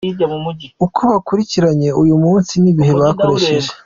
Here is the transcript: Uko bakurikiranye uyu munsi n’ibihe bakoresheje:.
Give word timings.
Uko 0.85 0.99
bakurikiranye 1.11 1.89
uyu 2.01 2.15
munsi 2.23 2.53
n’ibihe 2.61 2.91
bakoresheje:. 3.01 3.69